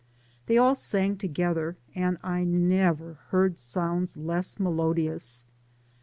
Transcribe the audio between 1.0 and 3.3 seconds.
together, and I never